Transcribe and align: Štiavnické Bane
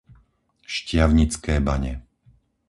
Štiavnické 0.75 1.53
Bane 1.67 1.93